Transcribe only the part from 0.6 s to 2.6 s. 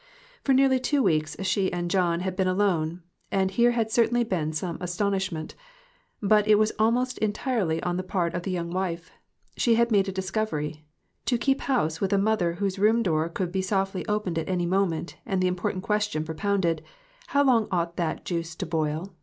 two weeks she and John had been